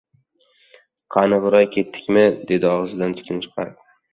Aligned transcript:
Qani, 1.17 1.39
giroy, 1.45 1.67
ketdikmi?- 1.75 2.25
dedi 2.53 2.71
og'zidan 2.73 3.17
tutun 3.21 3.45
chiqarib. 3.47 3.79